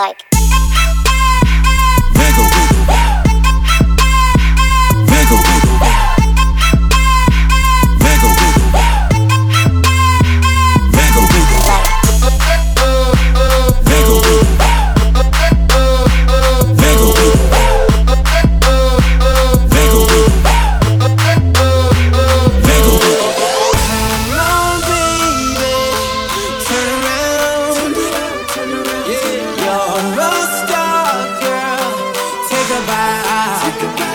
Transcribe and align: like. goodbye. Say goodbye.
like. 0.00 0.39
goodbye. 32.80 33.60
Say 33.62 33.80
goodbye. 33.80 34.09